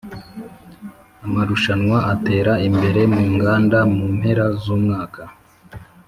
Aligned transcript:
amarushanwa 1.25 1.97
atera 2.13 2.53
imbere 2.67 3.01
mu 3.13 3.23
nganda 3.33 3.79
mu 3.93 4.05
mpera 4.17 4.45
zu 4.61 4.75
mwaka 4.83 5.21